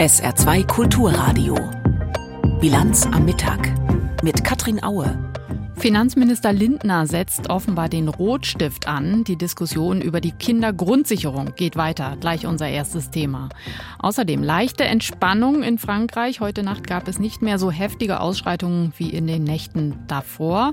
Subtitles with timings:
[0.00, 1.54] SR2 Kulturradio.
[2.58, 3.70] Bilanz am Mittag
[4.22, 5.14] mit Katrin Aue.
[5.76, 9.24] Finanzminister Lindner setzt offenbar den Rotstift an.
[9.24, 12.16] Die Diskussion über die Kindergrundsicherung geht weiter.
[12.18, 13.50] Gleich unser erstes Thema.
[13.98, 16.40] Außerdem leichte Entspannung in Frankreich.
[16.40, 20.72] Heute Nacht gab es nicht mehr so heftige Ausschreitungen wie in den Nächten davor.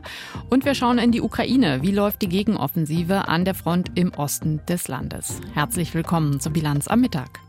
[0.50, 1.82] Und wir schauen in die Ukraine.
[1.82, 5.42] Wie läuft die Gegenoffensive an der Front im Osten des Landes?
[5.54, 7.42] Herzlich willkommen zur Bilanz am Mittag.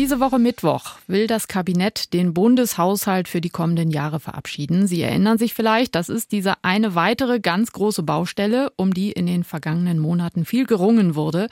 [0.00, 4.86] Diese Woche Mittwoch will das Kabinett den Bundeshaushalt für die kommenden Jahre verabschieden.
[4.86, 9.26] Sie erinnern sich vielleicht, das ist diese eine weitere ganz große Baustelle, um die in
[9.26, 11.48] den vergangenen Monaten viel gerungen wurde.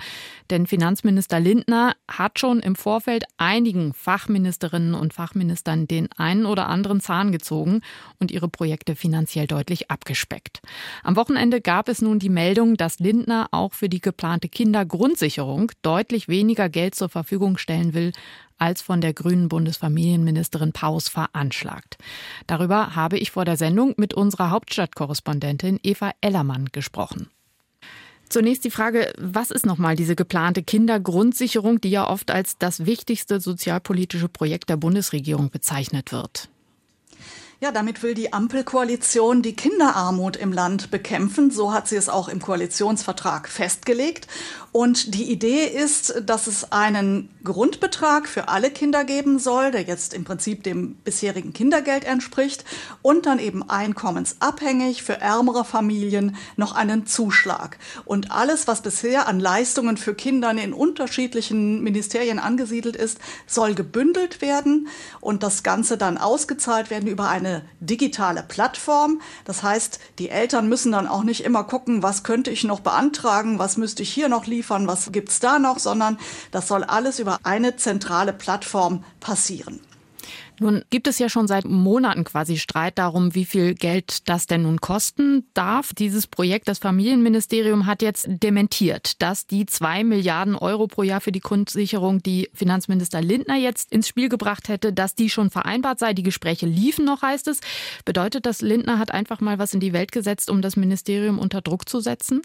[0.48, 7.02] Denn Finanzminister Lindner hat schon im Vorfeld einigen Fachministerinnen und Fachministern den einen oder anderen
[7.02, 7.82] Zahn gezogen
[8.18, 10.62] und ihre Projekte finanziell deutlich abgespeckt.
[11.02, 16.28] Am Wochenende gab es nun die Meldung, dass Lindner auch für die geplante Kindergrundsicherung deutlich
[16.28, 18.12] weniger Geld zur Verfügung stellen will,
[18.58, 21.98] als von der grünen Bundesfamilienministerin Paus veranschlagt.
[22.46, 27.30] Darüber habe ich vor der Sendung mit unserer Hauptstadtkorrespondentin Eva Ellermann gesprochen.
[28.28, 33.40] Zunächst die Frage, was ist nochmal diese geplante Kindergrundsicherung, die ja oft als das wichtigste
[33.40, 36.50] sozialpolitische Projekt der Bundesregierung bezeichnet wird?
[37.60, 41.50] Ja, damit will die Ampelkoalition die Kinderarmut im Land bekämpfen.
[41.50, 44.28] So hat sie es auch im Koalitionsvertrag festgelegt.
[44.70, 50.14] Und die Idee ist, dass es einen Grundbetrag für alle Kinder geben soll, der jetzt
[50.14, 52.64] im Prinzip dem bisherigen Kindergeld entspricht,
[53.02, 57.78] und dann eben einkommensabhängig für ärmere Familien noch einen Zuschlag.
[58.04, 64.42] Und alles, was bisher an Leistungen für Kinder in unterschiedlichen Ministerien angesiedelt ist, soll gebündelt
[64.42, 64.86] werden
[65.20, 67.47] und das Ganze dann ausgezahlt werden über eine
[67.80, 69.20] digitale Plattform.
[69.44, 73.58] Das heißt, die Eltern müssen dann auch nicht immer gucken, was könnte ich noch beantragen,
[73.58, 76.18] was müsste ich hier noch liefern was gibt's da noch, sondern
[76.50, 79.80] das soll alles über eine zentrale Plattform passieren.
[80.60, 84.62] Nun gibt es ja schon seit Monaten quasi Streit darum, wie viel Geld das denn
[84.62, 85.94] nun kosten darf.
[85.94, 91.32] Dieses Projekt, das Familienministerium hat jetzt dementiert, dass die zwei Milliarden Euro pro Jahr für
[91.32, 96.12] die Grundsicherung, die Finanzminister Lindner jetzt ins Spiel gebracht hätte, dass die schon vereinbart sei.
[96.12, 97.60] Die Gespräche liefen noch, heißt es.
[98.04, 101.60] Bedeutet das, Lindner hat einfach mal was in die Welt gesetzt, um das Ministerium unter
[101.60, 102.42] Druck zu setzen?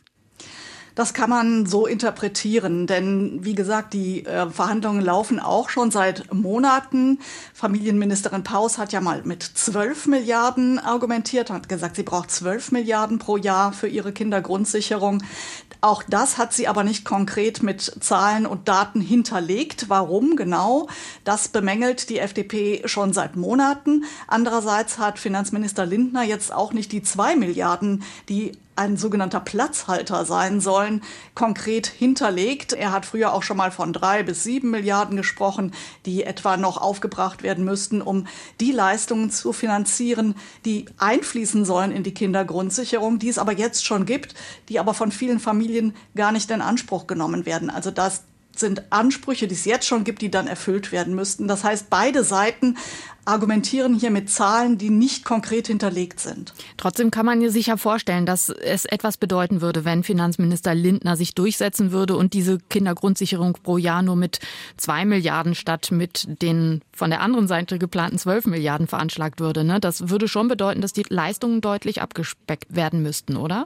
[0.95, 6.31] Das kann man so interpretieren, denn wie gesagt, die äh, Verhandlungen laufen auch schon seit
[6.31, 7.19] Monaten.
[7.53, 13.17] Familienministerin Paus hat ja mal mit 12 Milliarden argumentiert, hat gesagt, sie braucht 12 Milliarden
[13.17, 15.23] pro Jahr für ihre Kindergrundsicherung.
[15.81, 19.89] Auch das hat sie aber nicht konkret mit Zahlen und Daten hinterlegt.
[19.89, 20.87] Warum genau?
[21.23, 24.05] Das bemängelt die FDP schon seit Monaten.
[24.27, 30.59] Andererseits hat Finanzminister Lindner jetzt auch nicht die 2 Milliarden, die ein sogenannter Platzhalter sein
[30.59, 31.01] sollen,
[31.35, 32.73] konkret hinterlegt.
[32.73, 35.73] Er hat früher auch schon mal von drei bis sieben Milliarden gesprochen,
[36.05, 38.27] die etwa noch aufgebracht werden müssten, um
[38.59, 40.35] die Leistungen zu finanzieren,
[40.65, 44.35] die einfließen sollen in die Kindergrundsicherung, die es aber jetzt schon gibt,
[44.69, 47.69] die aber von vielen Familien gar nicht in Anspruch genommen werden.
[47.69, 48.23] Also das
[48.55, 51.47] sind Ansprüche, die es jetzt schon gibt, die dann erfüllt werden müssten.
[51.47, 52.77] Das heißt, beide Seiten
[53.25, 56.53] argumentieren hier mit Zahlen, die nicht konkret hinterlegt sind.
[56.77, 61.33] Trotzdem kann man sich ja vorstellen, dass es etwas bedeuten würde, wenn Finanzminister Lindner sich
[61.33, 64.39] durchsetzen würde und diese Kindergrundsicherung pro Jahr nur mit
[64.77, 69.63] zwei Milliarden statt mit den von der anderen Seite geplanten zwölf Milliarden veranschlagt würde.
[69.63, 69.79] Ne?
[69.79, 73.65] Das würde schon bedeuten, dass die Leistungen deutlich abgespeckt werden müssten, oder?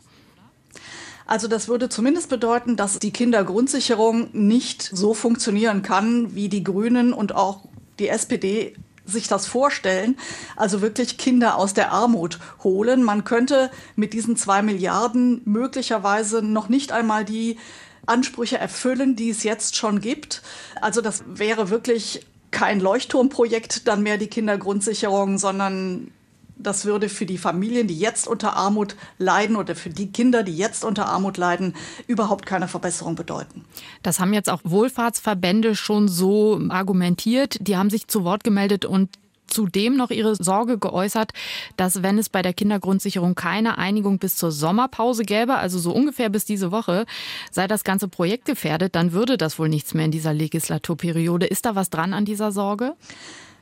[1.28, 7.12] Also das würde zumindest bedeuten, dass die Kindergrundsicherung nicht so funktionieren kann, wie die Grünen
[7.12, 7.60] und auch
[8.00, 10.18] die SPD sich das vorstellen,
[10.56, 13.04] also wirklich Kinder aus der Armut holen.
[13.04, 17.58] Man könnte mit diesen zwei Milliarden möglicherweise noch nicht einmal die
[18.06, 20.42] Ansprüche erfüllen, die es jetzt schon gibt.
[20.82, 26.12] Also das wäre wirklich kein Leuchtturmprojekt dann mehr die Kindergrundsicherung, sondern
[26.60, 30.56] das würde für die Familien, die jetzt unter Armut leiden oder für die Kinder, die
[30.56, 31.76] jetzt unter Armut leiden,
[32.08, 33.66] überhaupt keine Verbesserung bedeuten.
[34.04, 37.58] Das haben jetzt auch Wohlfahrtsverbände schon so argumentiert.
[37.62, 39.10] Die haben sich zu Wort gemeldet und
[39.48, 41.32] zudem noch ihre Sorge geäußert,
[41.78, 46.30] dass wenn es bei der Kindergrundsicherung keine Einigung bis zur Sommerpause gäbe, also so ungefähr
[46.30, 47.06] bis diese Woche,
[47.52, 51.46] sei das ganze Projekt gefährdet, dann würde das wohl nichts mehr in dieser Legislaturperiode.
[51.46, 52.96] Ist da was dran an dieser Sorge?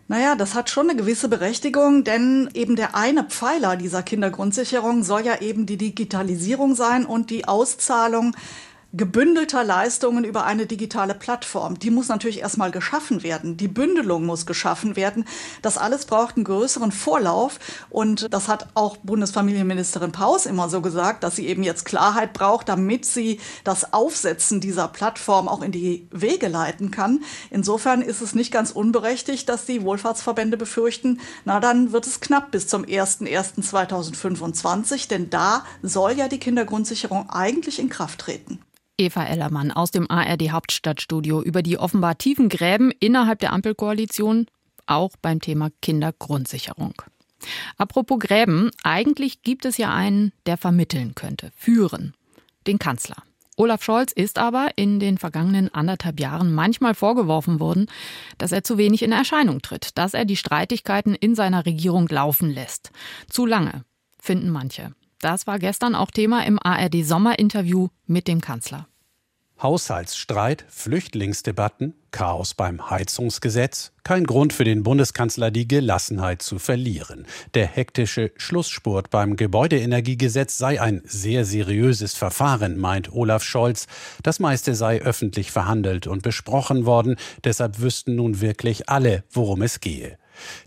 [0.08, 5.26] Naja, das hat schon eine gewisse Berechtigung, denn eben der eine Pfeiler dieser Kindergrundsicherung soll
[5.26, 8.36] ja eben die Digitalisierung sein und die Auszahlung
[8.94, 11.78] gebündelter Leistungen über eine digitale Plattform.
[11.80, 13.58] Die muss natürlich erstmal geschaffen werden.
[13.58, 15.26] Die Bündelung muss geschaffen werden.
[15.62, 17.60] Das alles braucht einen größeren Vorlauf.
[17.90, 22.70] Und das hat auch Bundesfamilienministerin Paus immer so gesagt, dass sie eben jetzt Klarheit braucht,
[22.70, 27.24] damit sie das Aufsetzen dieser Plattform auch in die Wege leiten kann.
[27.50, 32.52] Insofern ist es nicht ganz unberechtigt, dass die Wohlfahrtsverbände befürchten, na dann wird es knapp
[32.52, 38.60] bis zum 01.01.2025, denn da soll ja die Kindergrundsicherung eigentlich in Kraft treten.
[38.98, 44.48] Eva Ellermann aus dem ARD Hauptstadtstudio über die offenbar tiefen Gräben innerhalb der Ampelkoalition,
[44.86, 46.94] auch beim Thema Kindergrundsicherung.
[47.78, 52.14] Apropos Gräben, eigentlich gibt es ja einen, der vermitteln könnte, führen,
[52.68, 53.18] den Kanzler.
[53.58, 57.88] Olaf Scholz ist aber in den vergangenen anderthalb Jahren manchmal vorgeworfen worden,
[58.38, 62.50] dass er zu wenig in Erscheinung tritt, dass er die Streitigkeiten in seiner Regierung laufen
[62.50, 62.92] lässt.
[63.30, 63.86] Zu lange,
[64.20, 64.94] finden manche.
[65.20, 68.88] Das war gestern auch Thema im ARD Sommerinterview mit dem Kanzler.
[69.62, 73.94] Haushaltsstreit, Flüchtlingsdebatten, Chaos beim Heizungsgesetz.
[74.04, 77.26] Kein Grund für den Bundeskanzler, die Gelassenheit zu verlieren.
[77.54, 83.88] Der hektische Schlussspurt beim Gebäudeenergiegesetz sei ein sehr seriöses Verfahren, meint Olaf Scholz.
[84.24, 87.16] Das meiste sei öffentlich verhandelt und besprochen worden.
[87.46, 90.18] Deshalb wüssten nun wirklich alle, worum es gehe.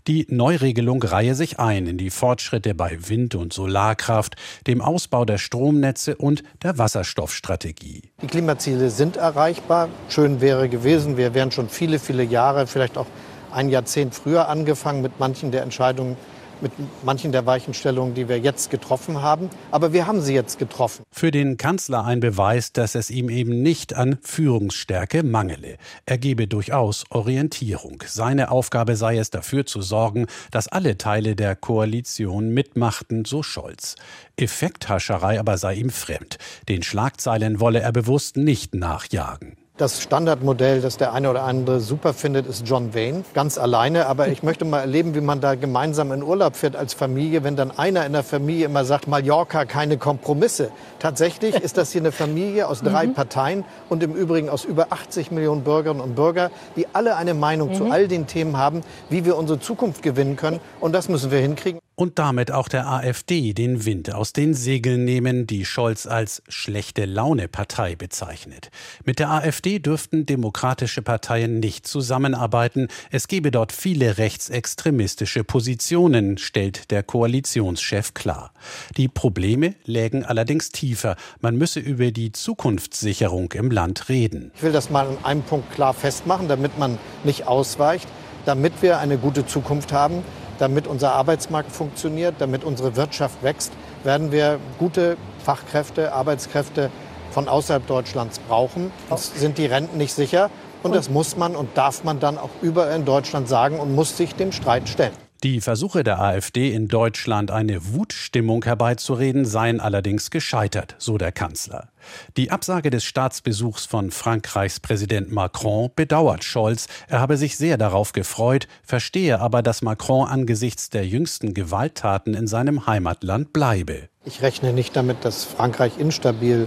[0.07, 4.37] Die Neuregelung reihe sich ein in die Fortschritte bei Wind- und Solarkraft,
[4.67, 8.03] dem Ausbau der Stromnetze und der Wasserstoffstrategie.
[8.23, 9.89] Die Klimaziele sind erreichbar.
[10.09, 13.07] Schön wäre gewesen, wir wären schon viele, viele Jahre, vielleicht auch
[13.53, 16.17] ein Jahrzehnt früher angefangen mit manchen der Entscheidungen,
[16.63, 16.73] mit
[17.05, 19.51] manchen der Weichenstellungen, die wir jetzt getroffen haben.
[19.71, 21.05] Aber wir haben sie jetzt getroffen.
[21.11, 25.77] Für den Kanzler ein Beweis, dass es ihm eben nicht an Führungsstärke mangele.
[26.07, 28.03] Er gebe durchaus Orientierung.
[28.07, 33.97] Seine Aufgabe sei es dafür zu sorgen, dass alle Teile der Koalition mitmachten, so Scholz.
[34.37, 36.39] Effekthascherei aber sei ihm fremd.
[36.69, 39.57] Den Schlagzeilen wolle er bewusst nicht nachjagen.
[39.79, 44.07] Das Standardmodell, das der eine oder andere super findet, ist John Wayne, ganz alleine.
[44.07, 47.55] Aber ich möchte mal erleben, wie man da gemeinsam in Urlaub fährt als Familie, wenn
[47.55, 50.73] dann einer in der Familie immer sagt, Mallorca, keine Kompromisse.
[50.99, 53.15] Tatsächlich ist das hier eine Familie aus drei mhm.
[53.15, 57.69] Parteien und im Übrigen aus über 80 Millionen Bürgerinnen und Bürgern, die alle eine Meinung
[57.69, 57.75] mhm.
[57.75, 58.81] zu all den Themen haben,
[59.11, 60.59] wie wir unsere Zukunft gewinnen können.
[60.81, 65.05] Und das müssen wir hinkriegen und damit auch der AfD den Wind aus den Segeln
[65.05, 68.71] nehmen, die Scholz als schlechte Laune Partei bezeichnet.
[69.05, 72.87] Mit der AfD dürften demokratische Parteien nicht zusammenarbeiten.
[73.11, 78.53] Es gebe dort viele rechtsextremistische Positionen, stellt der Koalitionschef klar.
[78.97, 81.17] Die Probleme lägen allerdings tiefer.
[81.41, 84.53] Man müsse über die Zukunftssicherung im Land reden.
[84.55, 88.07] Ich will das mal an einem Punkt klar festmachen, damit man nicht ausweicht,
[88.45, 90.23] damit wir eine gute Zukunft haben
[90.59, 93.73] damit unser Arbeitsmarkt funktioniert, damit unsere Wirtschaft wächst,
[94.05, 96.91] werden wir gute Fachkräfte, Arbeitskräfte
[97.31, 98.91] von außerhalb Deutschlands brauchen.
[99.11, 100.51] Uns sind die Renten nicht sicher.
[100.83, 104.17] Und das muss man und darf man dann auch überall in Deutschland sagen und muss
[104.17, 105.13] sich dem Streit stellen.
[105.45, 111.91] Die Versuche der AfD in Deutschland eine Wutstimmung herbeizureden seien allerdings gescheitert, so der Kanzler.
[112.37, 116.89] Die Absage des Staatsbesuchs von Frankreichs Präsident Macron bedauert Scholz.
[117.07, 122.49] Er habe sich sehr darauf gefreut, verstehe aber, dass Macron angesichts der jüngsten Gewalttaten in
[122.49, 124.09] seinem Heimatland bleibe.
[124.25, 126.67] Ich rechne nicht damit, dass Frankreich instabil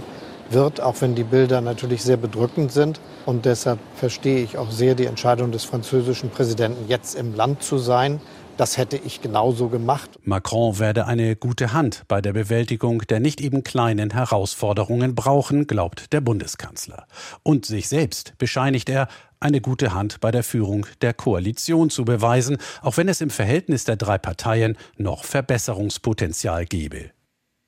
[0.52, 3.00] wird, auch wenn die Bilder natürlich sehr bedrückend sind.
[3.26, 7.78] Und deshalb verstehe ich auch sehr die Entscheidung des französischen Präsidenten, jetzt im Land zu
[7.78, 8.20] sein.
[8.56, 10.10] Das hätte ich genauso gemacht.
[10.24, 16.12] Macron werde eine gute Hand bei der Bewältigung der nicht eben kleinen Herausforderungen brauchen, glaubt
[16.12, 17.06] der Bundeskanzler.
[17.42, 19.08] Und sich selbst bescheinigt er,
[19.40, 23.84] eine gute Hand bei der Führung der Koalition zu beweisen, auch wenn es im Verhältnis
[23.84, 27.10] der drei Parteien noch Verbesserungspotenzial gebe.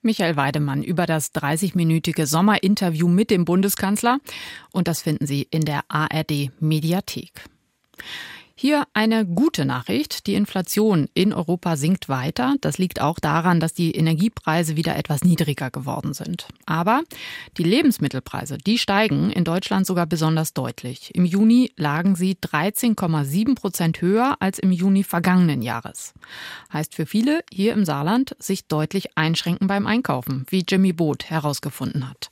[0.03, 4.19] Michael Weidemann über das 30-minütige Sommerinterview mit dem Bundeskanzler.
[4.71, 7.33] Und das finden Sie in der ARD Mediathek.
[8.67, 10.27] Hier eine gute Nachricht.
[10.27, 12.55] Die Inflation in Europa sinkt weiter.
[12.63, 16.49] Das liegt auch daran, dass die Energiepreise wieder etwas niedriger geworden sind.
[16.65, 17.03] Aber
[17.59, 21.15] die Lebensmittelpreise, die steigen in Deutschland sogar besonders deutlich.
[21.15, 26.15] Im Juni lagen sie 13,7 Prozent höher als im Juni vergangenen Jahres.
[26.73, 32.09] Heißt für viele hier im Saarland sich deutlich einschränken beim Einkaufen, wie Jimmy Boot herausgefunden
[32.09, 32.31] hat.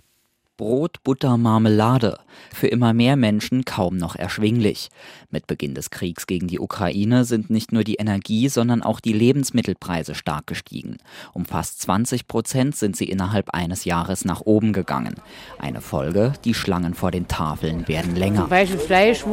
[0.57, 2.19] Brot, Butter, Marmelade.
[2.55, 4.91] Für immer mehr Menschen kaum noch erschwinglich.
[5.31, 9.13] Mit Beginn des Kriegs gegen die Ukraine sind nicht nur die Energie, sondern auch die
[9.13, 10.99] Lebensmittelpreise stark gestiegen.
[11.33, 15.15] Um fast 20 Prozent sind sie innerhalb eines Jahres nach oben gegangen.
[15.59, 18.43] Eine Folge, die Schlangen vor den Tafeln werden länger.
[18.43, 19.25] Zum Beispiel Fleisch,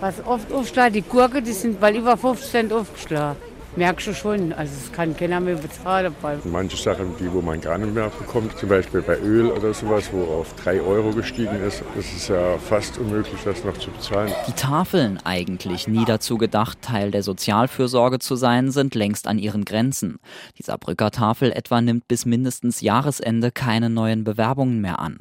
[0.00, 3.51] was oft aufschlägt, die Gurke, die sind bald über 50 Cent aufgeschlagen.
[3.76, 6.14] Merkst du schon, also es kann keiner mehr bezahlen.
[6.44, 10.10] Manche Sachen, die wo man gar nicht mehr bekommt, zum Beispiel bei Öl oder sowas,
[10.12, 14.32] wo auf 3 Euro gestiegen ist, ist es ja fast unmöglich, das noch zu bezahlen.
[14.46, 19.64] Die Tafeln, eigentlich nie dazu gedacht, Teil der Sozialfürsorge zu sein, sind längst an ihren
[19.64, 20.18] Grenzen.
[20.58, 25.20] Die Saarbrücker Tafel etwa nimmt bis mindestens Jahresende keine neuen Bewerbungen mehr an.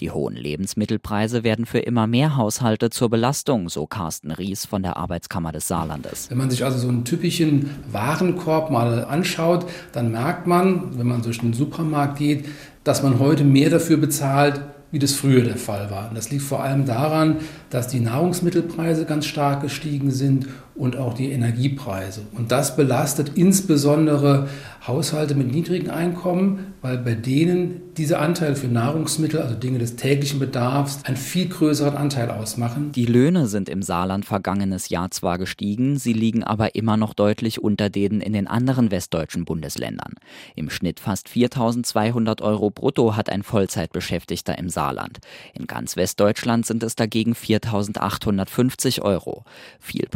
[0.00, 4.96] Die hohen Lebensmittelpreise werden für immer mehr Haushalte zur Belastung, so Carsten Ries von der
[4.96, 6.30] Arbeitskammer des Saarlandes.
[6.30, 11.22] Wenn man sich also so einen typischen Warenkorb mal anschaut, dann merkt man, wenn man
[11.22, 12.46] durch den Supermarkt geht,
[12.84, 16.10] dass man heute mehr dafür bezahlt, wie das früher der Fall war.
[16.10, 17.36] Und das liegt vor allem daran,
[17.70, 22.22] dass die Nahrungsmittelpreise ganz stark gestiegen sind und auch die Energiepreise.
[22.36, 24.48] Und das belastet insbesondere
[24.86, 30.40] Haushalte mit niedrigen Einkommen, weil bei denen diese Anteile für Nahrungsmittel, also Dinge des täglichen
[30.40, 32.90] Bedarfs, einen viel größeren Anteil ausmachen.
[32.92, 37.62] Die Löhne sind im Saarland vergangenes Jahr zwar gestiegen, sie liegen aber immer noch deutlich
[37.62, 40.14] unter denen in den anderen westdeutschen Bundesländern.
[40.56, 45.18] Im Schnitt fast 4.200 Euro brutto hat ein Vollzeitbeschäftigter im Saarland.
[45.54, 49.44] In ganz Westdeutschland sind es dagegen 4.850 Euro.
[49.78, 50.08] Viel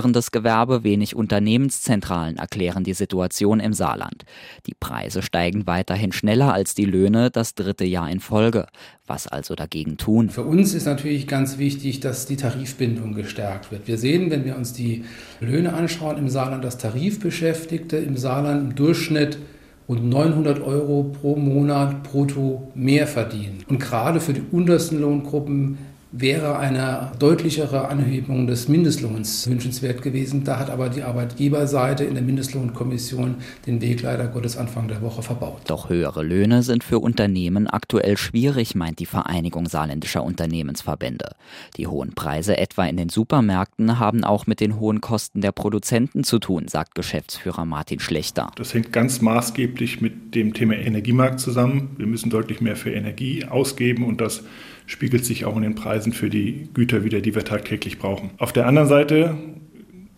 [0.00, 4.24] produzierendes Gewerbe, wenig Unternehmenszentralen erklären die Situation im Saarland.
[4.66, 8.66] Die Preise steigen weiterhin schneller als die Löhne das dritte Jahr in Folge.
[9.06, 10.30] Was also dagegen tun?
[10.30, 13.88] Für uns ist natürlich ganz wichtig, dass die Tarifbindung gestärkt wird.
[13.88, 15.04] Wir sehen, wenn wir uns die
[15.40, 19.38] Löhne anschauen im Saarland, dass Tarifbeschäftigte im Saarland im Durchschnitt
[19.86, 23.64] rund 900 Euro pro Monat brutto mehr verdienen.
[23.68, 25.78] Und gerade für die untersten Lohngruppen
[26.12, 30.42] wäre eine deutlichere Anhebung des Mindestlohns wünschenswert gewesen.
[30.44, 33.36] Da hat aber die Arbeitgeberseite in der Mindestlohnkommission
[33.66, 35.62] den Weg leider Gottes Anfang der Woche verbaut.
[35.66, 41.36] Doch höhere Löhne sind für Unternehmen aktuell schwierig, meint die Vereinigung saarländischer Unternehmensverbände.
[41.76, 46.24] Die hohen Preise etwa in den Supermärkten haben auch mit den hohen Kosten der Produzenten
[46.24, 48.50] zu tun, sagt Geschäftsführer Martin Schlechter.
[48.56, 51.94] Das hängt ganz maßgeblich mit dem Thema Energiemarkt zusammen.
[51.98, 54.42] Wir müssen deutlich mehr für Energie ausgeben und das
[54.90, 58.30] spiegelt sich auch in den Preisen für die Güter wieder, die wir tagtäglich brauchen.
[58.38, 59.36] Auf der anderen Seite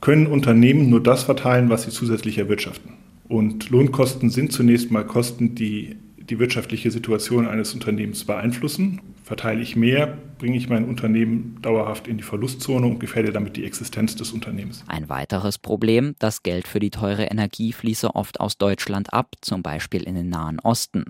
[0.00, 2.94] können Unternehmen nur das verteilen, was sie zusätzlich erwirtschaften.
[3.28, 9.00] Und Lohnkosten sind zunächst mal Kosten, die die wirtschaftliche Situation eines Unternehmens beeinflussen.
[9.32, 13.64] Verteile ich mehr, bringe ich mein Unternehmen dauerhaft in die Verlustzone und gefährde damit die
[13.64, 14.84] Existenz des Unternehmens.
[14.88, 19.62] Ein weiteres Problem, das Geld für die teure Energie fließe oft aus Deutschland ab, zum
[19.62, 21.04] Beispiel in den Nahen Osten.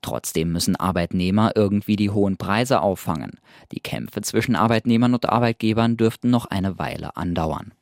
[0.00, 3.32] Trotzdem müssen Arbeitnehmer irgendwie die hohen Preise auffangen.
[3.70, 7.74] Die Kämpfe zwischen Arbeitnehmern und Arbeitgebern dürften noch eine Weile andauern.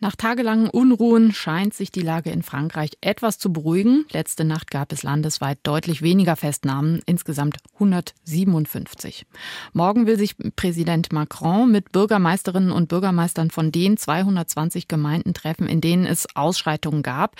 [0.00, 4.04] Nach tagelangen Unruhen scheint sich die Lage in Frankreich etwas zu beruhigen.
[4.10, 9.26] Letzte Nacht gab es landesweit deutlich weniger Festnahmen, insgesamt 157.
[9.72, 15.80] Morgen will sich Präsident Macron mit Bürgermeisterinnen und Bürgermeistern von den 220 Gemeinden treffen, in
[15.80, 17.36] denen es Ausschreitungen gab.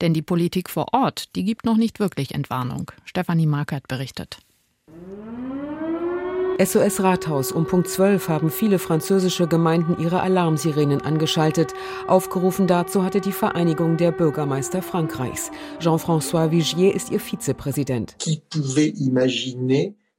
[0.00, 2.90] Denn die Politik vor Ort, die gibt noch nicht wirklich Entwarnung.
[3.04, 4.38] Stefanie Markert berichtet.
[6.60, 11.72] SOS Rathaus um Punkt 12 haben viele französische Gemeinden ihre Alarmsirenen angeschaltet.
[12.08, 15.52] Aufgerufen dazu hatte die Vereinigung der Bürgermeister Frankreichs.
[15.78, 18.16] Jean-François Vigier ist ihr Vizepräsident.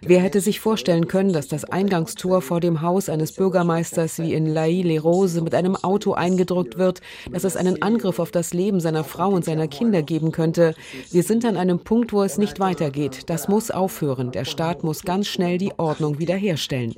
[0.02, 4.48] Wer hätte sich vorstellen können, dass das Eingangstor vor dem Haus eines Bürgermeisters wie in
[4.48, 9.28] Laï-les-Roses mit einem Auto eingedrückt wird, dass es einen Angriff auf das Leben seiner Frau
[9.28, 10.74] und seiner Kinder geben könnte?
[11.12, 13.30] Wir sind an einem Punkt, wo es nicht weitergeht.
[13.30, 14.32] Das muss aufhören.
[14.32, 16.96] Der Staat muss ganz schnell die Ordnung wiederherstellen.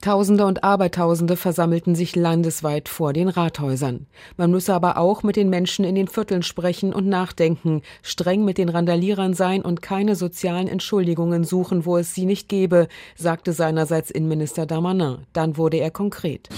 [0.00, 4.08] Tausende und Abertausende versammelten sich landesweit vor den Rathäusern.
[4.36, 8.58] Man müsse aber auch mit den Menschen in den Vierteln sprechen und nachdenken, streng mit
[8.58, 13.52] den Randalierern sein und keine sozialen Entschuldigungen Lösungen suchen, wo es sie nicht gebe, sagte
[13.52, 15.18] seinerseits Innenminister Damanin.
[15.32, 16.48] Dann wurde er konkret.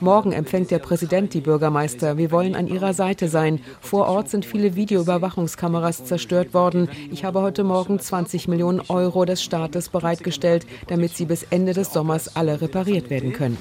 [0.00, 2.16] Morgen empfängt der Präsident die Bürgermeister.
[2.18, 3.60] Wir wollen an ihrer Seite sein.
[3.80, 6.88] Vor Ort sind viele Videoüberwachungskameras zerstört worden.
[7.10, 11.92] Ich habe heute Morgen 20 Millionen Euro des Staates bereitgestellt, damit sie bis Ende des
[11.92, 13.56] Sommers alle repariert werden können.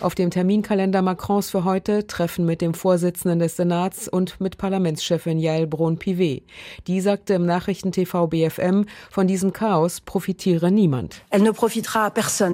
[0.00, 5.38] Auf dem Terminkalender Macrons für heute Treffen mit dem Vorsitzenden des Senats und mit Parlamentschefin
[5.38, 6.44] Yael Braun-Pivet.
[6.86, 11.22] Die sagte im Nachrichtentv BFM, von diesem Chaos profitiere niemand.
[11.36, 11.52] Ne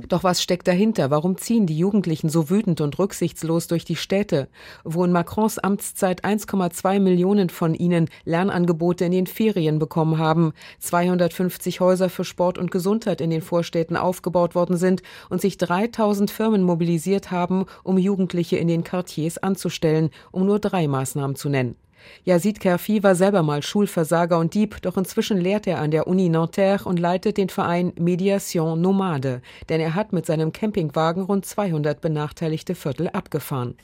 [0.08, 1.10] Doch was steckt dahinter?
[1.10, 4.48] Warum ziehen die Jugendlichen so wütend und rücksichtslos durch die Städte?
[4.84, 11.80] Wo in Macrons Amtszeit 1,2 Millionen von ihnen Lernangebote in den Ferien bekommen haben, 250
[11.80, 16.62] Häuser für Sport und Gesundheit in den Vorstädten aufgebaut worden sind und sich 3000 Firmen
[16.62, 21.76] mobilisiert haben, um Jugendliche in den Quartiers anzustellen, um nur drei Maßnahmen zu nennen.
[22.24, 26.28] Yazid Kerfi war selber mal Schulversager und Dieb, doch inzwischen lehrt er an der Uni
[26.28, 32.00] Nanterre und leitet den Verein Mediation Nomade, denn er hat mit seinem Campingwagen rund 200
[32.00, 33.74] benachteiligte Viertel abgefahren.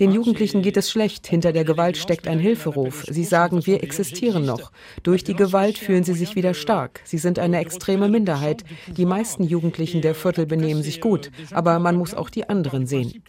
[0.00, 1.26] Den Jugendlichen geht es schlecht.
[1.26, 3.04] Hinter der Gewalt steckt ein Hilferuf.
[3.08, 4.70] Sie sagen, wir existieren noch.
[5.02, 7.00] Durch die Gewalt fühlen sie sich wieder stark.
[7.04, 8.64] Sie sind eine extreme Minderheit.
[8.86, 13.22] Die meisten Jugendlichen der Viertel benehmen sich gut, aber man muss auch die anderen sehen.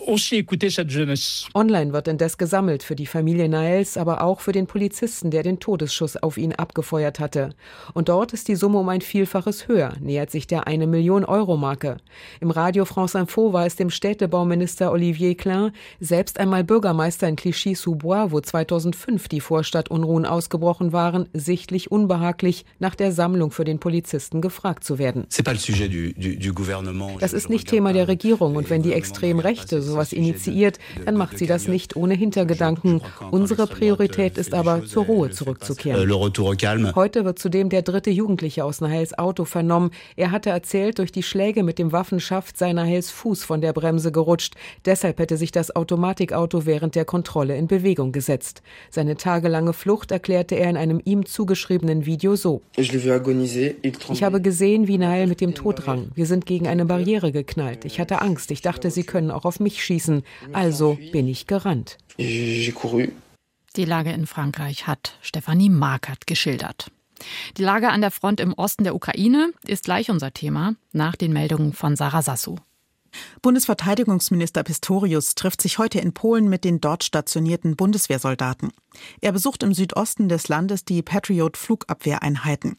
[1.56, 5.60] Online wird indes gesammelt für die Familie Naels, aber auch für den Polizisten, der den
[5.60, 7.52] Todesschuss auf ihn abgefeuert hatte.
[7.94, 11.58] Und dort ist die Summe um ein Vielfaches höher, nähert sich der eine Million Euro
[11.58, 11.98] Marke.
[12.40, 18.32] Im Radio France Info war es dem Städtebauminister Olivier Klein selbst einmal Bürgermeister in Clichy-sous-Bois,
[18.32, 24.84] wo 2005 die Vorstadtunruhen ausgebrochen waren, sichtlich unbehaglich, nach der Sammlung für den Polizisten gefragt
[24.84, 25.28] zu werden.
[27.20, 31.46] Das ist nicht Thema der Regierung und wenn die Extremrechte sowas initiiert, dann macht sie
[31.46, 33.02] das nicht ohne Hintergedanken.
[33.32, 36.10] Unsere Priorität ist aber, zur Ruhe zurückzukehren.
[36.10, 39.92] Euh, Heute wird zudem der dritte Jugendliche aus Nahels Auto vernommen.
[40.16, 44.12] Er hatte erzählt, durch die Schläge mit dem Waffenschaft sei Nahels Fuß von der Bremse
[44.12, 44.56] gerutscht.
[44.86, 48.62] Deshalb hätte sich das Automatikauto während der Kontrolle in Bewegung gesetzt.
[48.90, 52.62] Seine tagelange Flucht erklärte er in einem ihm zugeschriebenen Video so.
[52.78, 56.10] Ich habe gesehen, wie Nael mit dem Tod rang.
[56.16, 57.86] Wir sind gegen eine Barriere geknallt.
[57.86, 58.52] Ich hatte Angst.
[58.52, 60.24] Ich dachte, sie können auch auf mich schießen.
[60.54, 61.98] Also bin ich gerannt.
[63.76, 66.92] Die Lage in Frankreich hat Stefanie Markert geschildert.
[67.58, 71.34] Die Lage an der Front im Osten der Ukraine ist gleich unser Thema nach den
[71.34, 72.56] Meldungen von Sarah Sassou.
[73.42, 78.72] Bundesverteidigungsminister Pistorius trifft sich heute in Polen mit den dort stationierten Bundeswehrsoldaten.
[79.22, 82.78] Er besucht im Südosten des Landes die Patriot-Flugabwehreinheiten.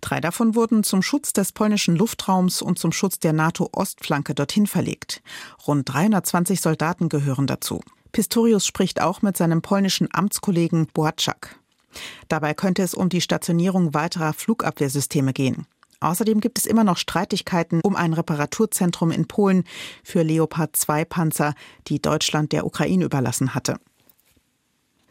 [0.00, 5.22] Drei davon wurden zum Schutz des polnischen Luftraums und zum Schutz der NATO-Ostflanke dorthin verlegt.
[5.66, 7.80] Rund 320 Soldaten gehören dazu.
[8.14, 11.58] Pistorius spricht auch mit seinem polnischen Amtskollegen Boatschak.
[12.28, 15.66] Dabei könnte es um die Stationierung weiterer Flugabwehrsysteme gehen.
[15.98, 19.64] Außerdem gibt es immer noch Streitigkeiten um ein Reparaturzentrum in Polen
[20.04, 21.54] für Leopard 2 Panzer,
[21.88, 23.78] die Deutschland der Ukraine überlassen hatte.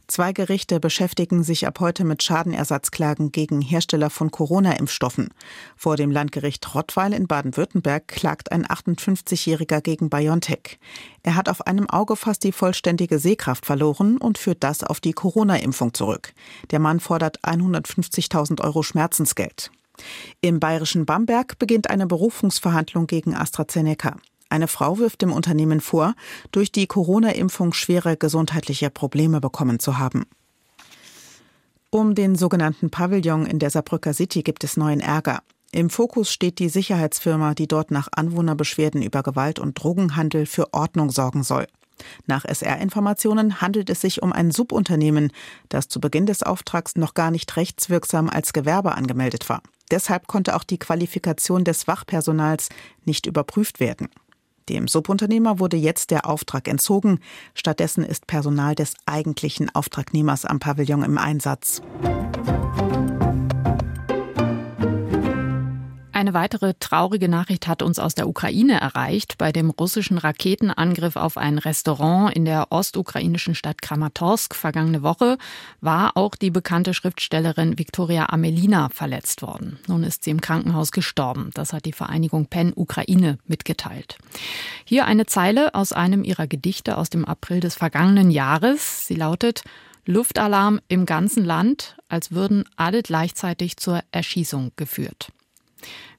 [0.08, 5.30] Zwei Gerichte beschäftigen sich ab heute mit Schadenersatzklagen gegen Hersteller von Corona-Impfstoffen.
[5.78, 10.78] Vor dem Landgericht Rottweil in Baden-Württemberg klagt ein 58-Jähriger gegen BioNTech.
[11.24, 15.14] Er hat auf einem Auge fast die vollständige Sehkraft verloren und führt das auf die
[15.14, 16.34] Corona-Impfung zurück.
[16.72, 19.72] Der Mann fordert 150.000 Euro Schmerzensgeld.
[20.42, 24.18] Im bayerischen Bamberg beginnt eine Berufungsverhandlung gegen AstraZeneca.
[24.54, 26.14] Eine Frau wirft dem Unternehmen vor,
[26.52, 30.28] durch die Corona-Impfung schwere gesundheitliche Probleme bekommen zu haben.
[31.90, 35.42] Um den sogenannten Pavillon in der Saarbrücker City gibt es neuen Ärger.
[35.72, 41.10] Im Fokus steht die Sicherheitsfirma, die dort nach Anwohnerbeschwerden über Gewalt und Drogenhandel für Ordnung
[41.10, 41.66] sorgen soll.
[42.28, 45.32] Nach SR-Informationen handelt es sich um ein Subunternehmen,
[45.70, 49.64] das zu Beginn des Auftrags noch gar nicht rechtswirksam als Gewerbe angemeldet war.
[49.90, 52.70] Deshalb konnte auch die Qualifikation des Wachpersonals
[53.06, 54.10] nicht überprüft werden.
[54.70, 57.20] Dem Subunternehmer wurde jetzt der Auftrag entzogen.
[57.54, 61.82] Stattdessen ist Personal des eigentlichen Auftragnehmers am Pavillon im Einsatz.
[66.24, 69.38] Eine weitere traurige Nachricht hat uns aus der Ukraine erreicht.
[69.38, 75.38] Bei dem russischen Raketenangriff auf ein Restaurant in der ostukrainischen Stadt Kramatorsk vergangene Woche
[75.82, 79.80] war auch die bekannte Schriftstellerin Viktoria Amelina verletzt worden.
[79.90, 81.50] Nun ist sie im Krankenhaus gestorben.
[81.56, 84.18] Das hat die Vereinigung PEN Ukraine mitgeteilt.
[84.86, 89.08] Hier eine Zeile aus einem ihrer Gedichte aus dem April des vergangenen Jahres.
[89.08, 89.66] Sie lautet
[90.06, 95.34] Luftalarm im ganzen Land, als würden alle gleichzeitig zur Erschießung geführt.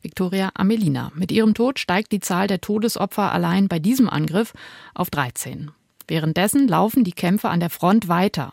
[0.02, 1.12] Victoria Amelina.
[1.14, 4.52] Mit ihrem Tod steigt die Zahl der Todesopfer allein bei diesem Angriff
[4.94, 5.70] auf 13.
[6.06, 8.52] Währenddessen laufen die Kämpfe an der Front weiter.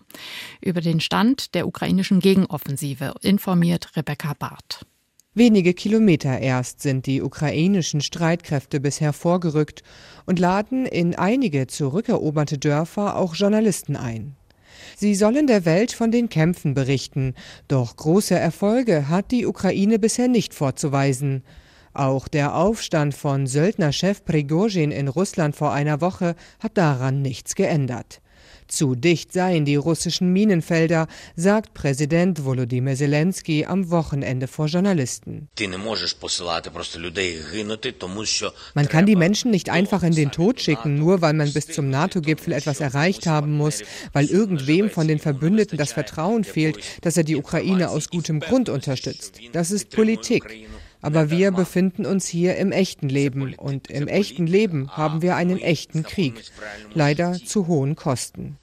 [0.61, 4.85] Über den Stand der ukrainischen Gegenoffensive informiert Rebecca Barth.
[5.33, 9.81] Wenige Kilometer erst sind die ukrainischen Streitkräfte bisher vorgerückt
[10.25, 14.35] und laden in einige zurückeroberte Dörfer auch Journalisten ein.
[15.01, 17.33] Sie sollen der Welt von den Kämpfen berichten,
[17.67, 21.41] doch große Erfolge hat die Ukraine bisher nicht vorzuweisen.
[21.91, 28.21] Auch der Aufstand von Söldnerchef Prigozhin in Russland vor einer Woche hat daran nichts geändert.
[28.71, 35.49] Zu dicht seien die russischen Minenfelder, sagt Präsident Volodymyr Zelensky am Wochenende vor Journalisten.
[38.73, 41.89] Man kann die Menschen nicht einfach in den Tod schicken, nur weil man bis zum
[41.89, 47.25] NATO-Gipfel etwas erreicht haben muss, weil irgendwem von den Verbündeten das Vertrauen fehlt, dass er
[47.25, 49.41] die Ukraine aus gutem Grund unterstützt.
[49.51, 50.45] Das ist Politik.
[51.01, 55.59] Aber wir befinden uns hier im echten Leben und im echten Leben haben wir einen
[55.59, 56.43] echten Krieg,
[56.93, 58.57] leider zu hohen Kosten.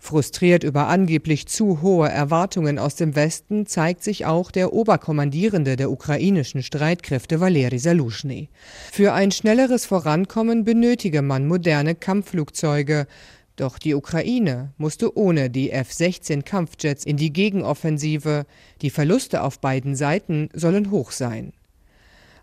[0.00, 5.90] Frustriert über angeblich zu hohe Erwartungen aus dem Westen zeigt sich auch der Oberkommandierende der
[5.90, 8.48] ukrainischen Streitkräfte Valeri Saluschny.
[8.90, 13.06] Für ein schnelleres Vorankommen benötige man moderne Kampfflugzeuge.
[13.59, 18.45] Doch die Ukraine musste ohne die F-16 Kampfjets in die Gegenoffensive.
[18.81, 21.53] Die Verluste auf beiden Seiten sollen hoch sein.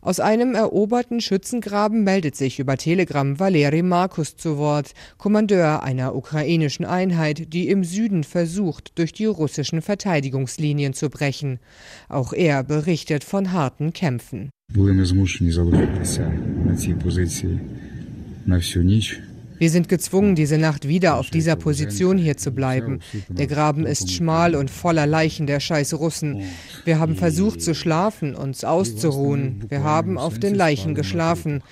[0.04, 6.84] Aus einem eroberten Schützengraben meldet sich über Telegram Valeri Markus zu Wort, Kommandeur einer ukrainischen
[6.84, 11.60] Einheit, die im Süden versucht, durch die russischen Verteidigungslinien zu brechen.
[12.08, 14.50] Auch er berichtet von harten Kämpfen.
[14.74, 16.32] Були змушені залишитися
[16.66, 17.60] на цій позиції
[18.46, 19.20] на всю ніч.
[19.58, 23.00] Wir sind gezwungen, diese Nacht wieder auf dieser Position hier zu bleiben.
[23.28, 26.42] Der Graben ist schmal und voller Leichen der scheiß Russen.
[26.84, 29.64] Wir haben versucht zu schlafen, uns auszuruhen.
[29.68, 31.62] Wir haben auf den Leichen geschlafen.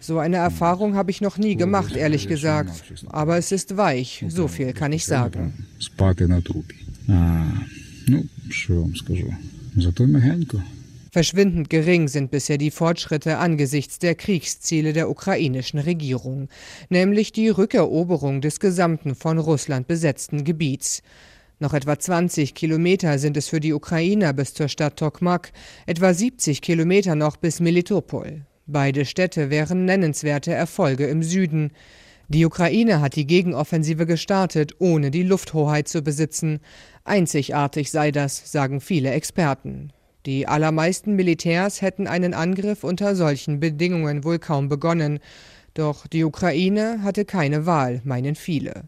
[0.00, 2.82] So eine Erfahrung habe ich noch nie gemacht, ehrlich gesagt.
[3.08, 5.66] Aber es ist weich, so viel kann ich sagen.
[9.76, 10.60] Зато мягенько.
[11.15, 16.49] Verschwindend gering sind bisher die Fortschritte angesichts der Kriegsziele der ukrainischen Regierung,
[16.89, 21.03] nämlich die Rückeroberung des gesamten von Russland besetzten Gebiets.
[21.57, 25.53] Noch etwa 20 Kilometer sind es für die Ukrainer bis zur Stadt Tokmak,
[25.85, 28.45] etwa 70 Kilometer noch bis Melitopol.
[28.67, 31.71] Beide Städte wären nennenswerte Erfolge im Süden.
[32.27, 36.59] Die Ukraine hat die Gegenoffensive gestartet, ohne die Lufthoheit zu besitzen.
[37.05, 39.93] Einzigartig sei das, sagen viele Experten.
[40.25, 45.19] Die allermeisten Militärs hätten einen Angriff unter solchen Bedingungen wohl kaum begonnen.
[45.75, 48.85] Doch die Ukraine hatte keine Wahl, meinen viele.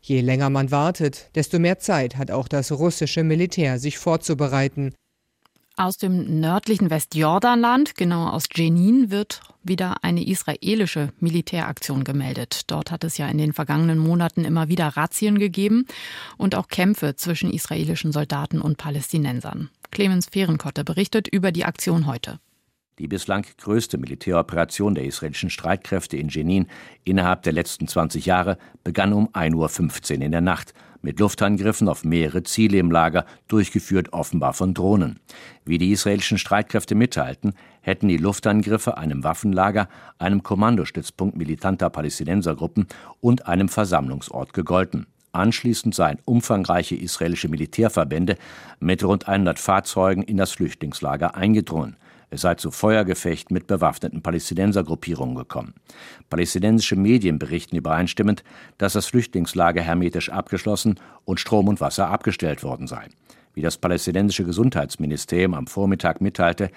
[0.00, 4.92] Je länger man wartet, desto mehr Zeit hat auch das russische Militär, sich vorzubereiten.
[5.76, 12.70] Aus dem nördlichen Westjordanland, genau aus Jenin, wird wieder eine israelische Militäraktion gemeldet.
[12.70, 15.86] Dort hat es ja in den vergangenen Monaten immer wieder Razzien gegeben
[16.36, 19.70] und auch Kämpfe zwischen israelischen Soldaten und Palästinensern.
[19.90, 22.38] Clemens Fehrenkotte berichtet über die Aktion heute.
[23.02, 26.68] Die bislang größte Militäroperation der israelischen Streitkräfte in Jenin
[27.02, 32.04] innerhalb der letzten 20 Jahre begann um 1.15 Uhr in der Nacht mit Luftangriffen auf
[32.04, 35.18] mehrere Ziele im Lager, durchgeführt offenbar von Drohnen.
[35.64, 39.88] Wie die israelischen Streitkräfte mitteilten, hätten die Luftangriffe einem Waffenlager,
[40.18, 42.86] einem Kommandostützpunkt militanter Palästinensergruppen
[43.20, 45.08] und einem Versammlungsort gegolten.
[45.32, 48.36] Anschließend seien umfangreiche israelische Militärverbände
[48.78, 51.96] mit rund 100 Fahrzeugen in das Flüchtlingslager eingedrungen.
[52.32, 55.74] Es sei zu Feuergefechten mit bewaffneten Palästinensergruppierungen gekommen.
[56.30, 58.42] Palästinensische Medien berichten übereinstimmend,
[58.78, 63.08] dass das Flüchtlingslager hermetisch abgeschlossen und Strom und Wasser abgestellt worden sei.
[63.52, 66.70] Wie das palästinensische Gesundheitsministerium am Vormittag mitteilte,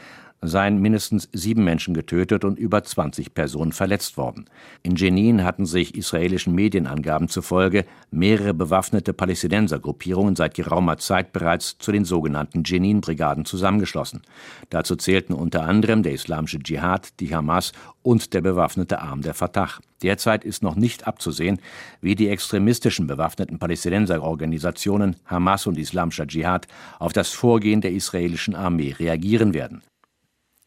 [0.48, 4.46] seien mindestens sieben Menschen getötet und über 20 Personen verletzt worden.
[4.84, 11.92] In Jenin hatten sich israelischen Medienangaben zufolge mehrere bewaffnete Palästinensergruppierungen seit geraumer Zeit bereits zu
[11.92, 14.22] den sogenannten Jenin-Brigaden zusammengeschlossen.
[14.70, 19.70] Dazu zählten unter anderem der islamische Dschihad, die Hamas und der bewaffnete Arm der Fatah.
[20.04, 21.60] Derzeit ist noch nicht abzusehen,
[22.02, 26.68] wie die extremistischen bewaffneten Palästinenserorganisationen Hamas und Islamischer Dschihad
[27.00, 29.82] auf das Vorgehen der israelischen Armee reagieren werden.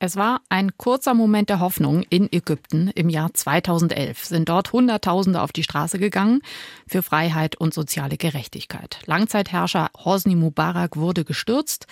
[0.00, 4.26] Es war ein kurzer Moment der Hoffnung in Ägypten im Jahr 2011.
[4.26, 6.40] Sind dort Hunderttausende auf die Straße gegangen
[6.86, 9.00] für Freiheit und soziale Gerechtigkeit.
[9.06, 11.88] Langzeitherrscher Hosni Mubarak wurde gestürzt.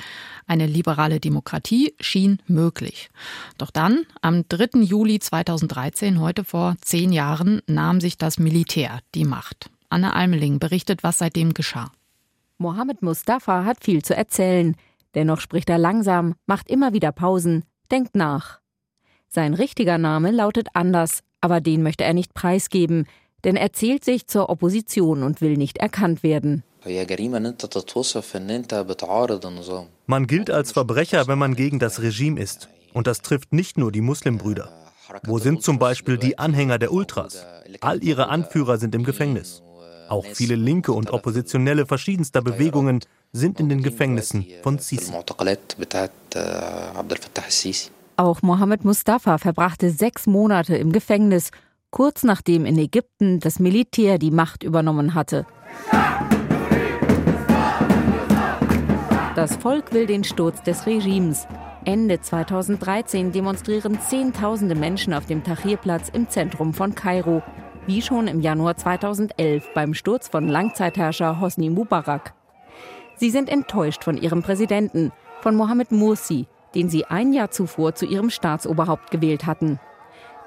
[0.46, 3.10] Eine liberale Demokratie schien möglich.
[3.58, 4.82] Doch dann, am 3.
[4.82, 9.68] Juli 2013, heute vor zehn Jahren, nahm sich das Militär die Macht.
[9.88, 11.90] Anne Almeling berichtet, was seitdem geschah.
[12.58, 14.76] Mohammed Mustafa hat viel zu erzählen.
[15.16, 18.60] Dennoch spricht er langsam, macht immer wieder Pausen, denkt nach.
[19.28, 23.06] Sein richtiger Name lautet anders, aber den möchte er nicht preisgeben,
[23.44, 26.64] denn er zählt sich zur Opposition und will nicht erkannt werden.
[30.06, 32.68] Man gilt als Verbrecher, wenn man gegen das Regime ist.
[32.92, 34.72] Und das trifft nicht nur die Muslimbrüder.
[35.24, 37.44] Wo sind zum Beispiel die Anhänger der Ultras?
[37.80, 39.62] All ihre Anführer sind im Gefängnis.
[40.08, 43.00] Auch viele Linke und Oppositionelle verschiedenster Bewegungen
[43.36, 45.12] sind in den Gefängnissen von Sisi.
[48.16, 51.50] Auch Mohammed Mustafa verbrachte sechs Monate im Gefängnis,
[51.90, 55.46] kurz nachdem in Ägypten das Militär die Macht übernommen hatte.
[59.34, 61.46] Das Volk will den Sturz des Regimes.
[61.84, 67.42] Ende 2013 demonstrieren Zehntausende Menschen auf dem Tahrirplatz im Zentrum von Kairo,
[67.86, 72.35] wie schon im Januar 2011 beim Sturz von Langzeitherrscher Hosni Mubarak.
[73.16, 78.04] Sie sind enttäuscht von ihrem Präsidenten, von Mohamed Mursi, den sie ein Jahr zuvor zu
[78.04, 79.80] ihrem Staatsoberhaupt gewählt hatten.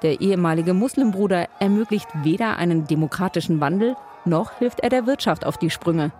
[0.02, 5.70] Der ehemalige Muslimbruder ermöglicht weder einen demokratischen Wandel, noch hilft er der Wirtschaft auf die
[5.70, 6.12] Sprünge.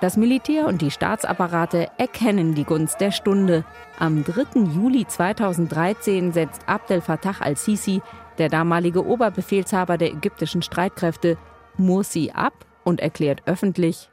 [0.00, 3.64] Das Militär und die Staatsapparate erkennen die Gunst der Stunde.
[3.98, 4.60] Am 3.
[4.74, 8.00] Juli 2013 setzt Abdel Fattah al-Sisi,
[8.38, 11.36] der damalige Oberbefehlshaber der ägyptischen Streitkräfte,
[11.76, 14.10] Mursi ab und erklärt öffentlich,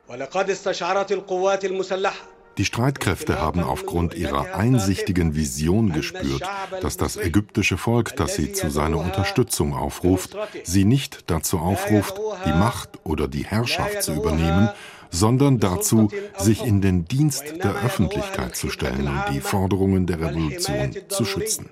[2.57, 6.43] die Streitkräfte haben aufgrund ihrer einsichtigen Vision gespürt,
[6.81, 12.49] dass das ägyptische Volk, das sie zu seiner Unterstützung aufruft, sie nicht dazu aufruft, die
[12.51, 14.69] Macht oder die Herrschaft zu übernehmen,
[15.09, 20.95] sondern dazu, sich in den Dienst der Öffentlichkeit zu stellen und die Forderungen der Revolution
[21.07, 21.69] zu schützen.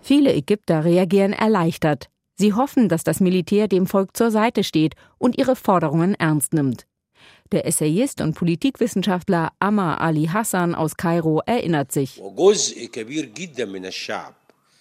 [0.00, 2.08] Viele Ägypter reagieren erleichtert.
[2.36, 6.86] Sie hoffen, dass das Militär dem Volk zur Seite steht und ihre Forderungen ernst nimmt.
[7.52, 12.20] Der Essayist und Politikwissenschaftler Ammar Ali Hassan aus Kairo erinnert sich.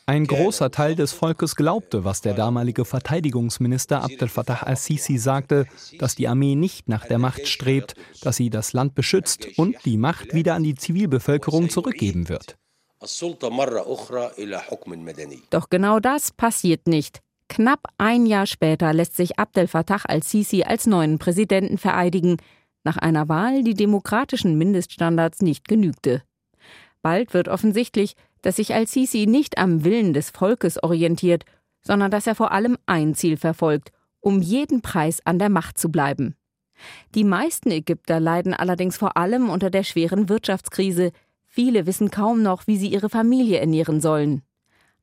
[0.07, 5.67] Ein großer Teil des Volkes glaubte, was der damalige Verteidigungsminister Abdel Fattah al-Sisi sagte,
[5.99, 9.97] dass die Armee nicht nach der Macht strebt, dass sie das Land beschützt und die
[9.97, 12.57] Macht wieder an die Zivilbevölkerung zurückgeben wird.
[15.49, 17.21] Doch genau das passiert nicht.
[17.51, 22.37] Knapp ein Jahr später lässt sich Abdel Fattah al-Sisi als neuen Präsidenten vereidigen,
[22.85, 26.23] nach einer Wahl, die demokratischen Mindeststandards nicht genügte.
[27.01, 31.43] Bald wird offensichtlich, dass sich al-Sisi nicht am Willen des Volkes orientiert,
[31.81, 35.91] sondern dass er vor allem ein Ziel verfolgt, um jeden Preis an der Macht zu
[35.91, 36.37] bleiben.
[37.15, 41.11] Die meisten Ägypter leiden allerdings vor allem unter der schweren Wirtschaftskrise.
[41.47, 44.41] Viele wissen kaum noch, wie sie ihre Familie ernähren sollen.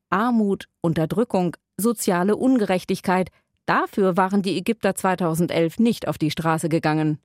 [0.09, 3.29] Armut, Unterdrückung, soziale Ungerechtigkeit,
[3.65, 7.19] dafür waren die Ägypter 2011 nicht auf die Straße gegangen.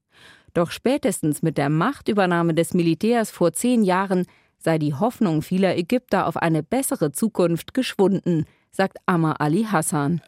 [0.55, 4.27] Doch spätestens mit der Machtübernahme des Militärs vor zehn Jahren
[4.59, 10.21] sei die Hoffnung vieler Ägypter auf eine bessere Zukunft geschwunden, sagt Ammar Ali Hassan.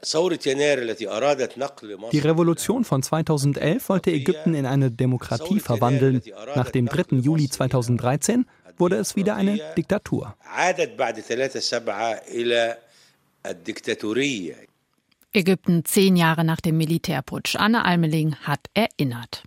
[2.12, 6.22] Die Revolution von 2011 wollte Ägypten in eine Demokratie verwandeln.
[6.54, 7.16] Nach dem 3.
[7.16, 10.36] Juli 2013 wurde es wieder eine Diktatur.
[15.32, 17.56] Ägypten zehn Jahre nach dem Militärputsch.
[17.56, 19.42] Anne Almeling hat erinnert.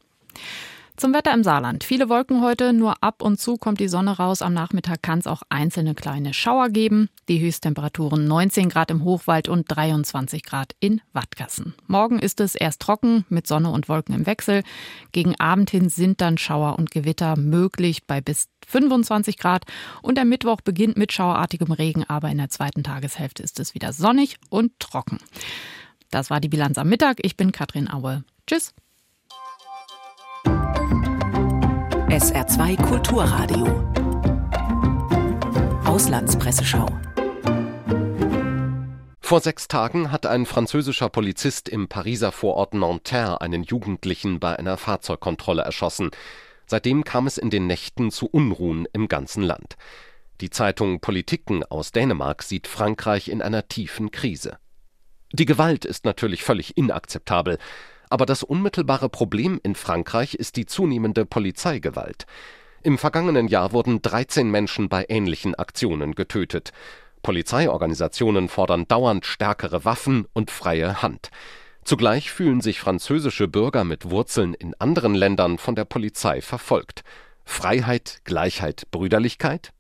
[1.00, 1.86] Zum Wetter im Saarland.
[1.86, 4.42] Viele Wolken heute, nur ab und zu kommt die Sonne raus.
[4.42, 7.08] Am Nachmittag kann es auch einzelne kleine Schauer geben.
[7.30, 11.74] Die Höchsttemperaturen 19 Grad im Hochwald und 23 Grad in Wattgassen.
[11.88, 14.62] Morgen ist es erst trocken mit Sonne und Wolken im Wechsel.
[15.14, 19.64] Gegen Abend hin sind dann Schauer und Gewitter möglich bei bis 25 Grad.
[20.02, 23.94] Und der Mittwoch beginnt mit schauerartigem Regen, aber in der zweiten Tageshälfte ist es wieder
[23.94, 25.20] sonnig und trocken.
[26.12, 27.20] Das war die Bilanz am Mittag.
[27.22, 28.26] Ich bin Katrin Aue.
[28.48, 28.74] Tschüss.
[32.20, 33.66] SR2 Kulturradio.
[35.86, 36.86] Auslandspresseschau.
[39.22, 44.76] Vor sechs Tagen hat ein französischer Polizist im Pariser Vorort Nanterre einen Jugendlichen bei einer
[44.76, 46.12] Fahrzeugkontrolle erschossen.
[46.66, 49.78] Seitdem kam es in den Nächten zu Unruhen im ganzen Land.
[50.42, 54.58] Die Zeitung Politiken aus Dänemark sieht Frankreich in einer tiefen Krise.
[55.32, 57.60] Die Gewalt ist natürlich völlig inakzeptabel.
[58.10, 62.26] Aber das unmittelbare Problem in Frankreich ist die zunehmende Polizeigewalt.
[62.82, 66.72] Im vergangenen Jahr wurden 13 Menschen bei ähnlichen Aktionen getötet.
[67.22, 71.30] Polizeiorganisationen fordern dauernd stärkere Waffen und freie Hand.
[71.84, 77.04] Zugleich fühlen sich französische Bürger mit Wurzeln in anderen Ländern von der Polizei verfolgt.
[77.46, 79.72] Freiheit, Gleichheit, Brüderlichkeit?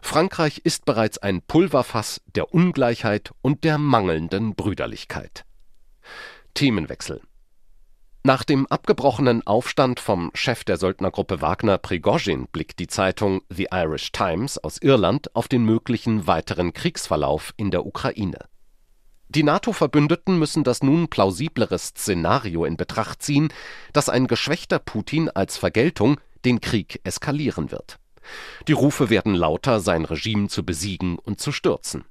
[0.00, 5.44] Frankreich ist bereits ein Pulverfass der Ungleichheit und der mangelnden Brüderlichkeit.
[6.54, 7.20] Themenwechsel
[8.26, 14.10] nach dem abgebrochenen Aufstand vom Chef der Söldnergruppe Wagner Prigozhin blickt die Zeitung The Irish
[14.10, 18.40] Times aus Irland auf den möglichen weiteren Kriegsverlauf in der Ukraine.
[19.28, 23.48] Die NATO-Verbündeten müssen das nun plausiblere Szenario in Betracht ziehen,
[23.92, 28.00] dass ein geschwächter Putin als Vergeltung den Krieg eskalieren wird.
[28.66, 32.04] Die Rufe werden lauter, sein Regime zu besiegen und zu stürzen.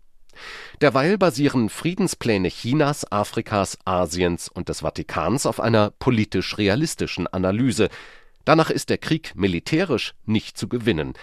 [0.82, 7.90] Derweil basieren Friedenspläne Chinas, Afrikas, Asiens und des Vatikans auf einer politisch-realistischen Analyse.
[8.44, 11.14] Danach ist der Krieg militärisch nicht zu gewinnen,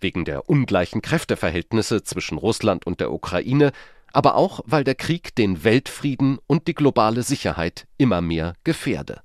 [0.00, 3.72] wegen der ungleichen Kräfteverhältnisse zwischen Russland und der Ukraine,
[4.12, 9.22] aber auch weil der Krieg den Weltfrieden und die globale Sicherheit immer mehr gefährde.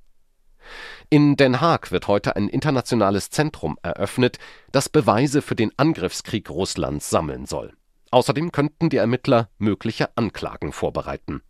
[1.10, 4.38] In Den Haag wird heute ein internationales Zentrum eröffnet,
[4.72, 7.74] das Beweise für den Angriffskrieg Russlands sammeln soll
[8.12, 11.42] Außerdem könnten die Ermittler mögliche Anklagen vorbereiten.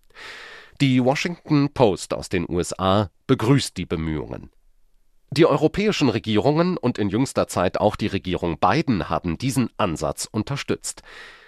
[0.82, 4.52] Die Washington Post aus den USA begrüßt die Bemühungen.
[5.32, 11.02] Die europäischen Regierungen und in jüngster Zeit auch die Regierung Biden haben diesen Ansatz unterstützt.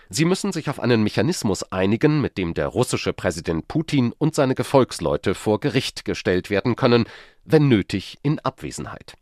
[0.09, 4.55] Sie müssen sich auf einen Mechanismus einigen, mit dem der russische Präsident Putin und seine
[4.55, 7.05] Gefolgsleute vor Gericht gestellt werden können,
[7.45, 9.13] wenn nötig in Abwesenheit.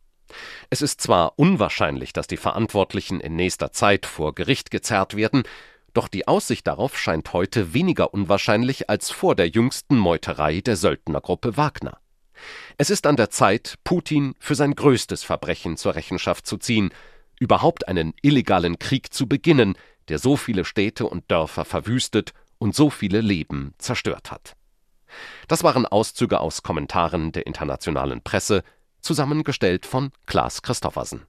[0.69, 5.43] Es ist zwar unwahrscheinlich, dass die Verantwortlichen in nächster Zeit vor Gericht gezerrt werden,
[5.97, 11.57] doch die Aussicht darauf scheint heute weniger unwahrscheinlich als vor der jüngsten Meuterei der Söldnergruppe
[11.57, 11.97] Wagner.
[12.77, 16.91] Es ist an der Zeit, Putin für sein größtes Verbrechen zur Rechenschaft zu ziehen,
[17.39, 19.75] überhaupt einen illegalen Krieg zu beginnen,
[20.07, 24.53] der so viele Städte und Dörfer verwüstet und so viele Leben zerstört hat.
[25.47, 28.63] Das waren Auszüge aus Kommentaren der internationalen Presse,
[29.01, 31.25] zusammengestellt von Klaas Christoffersen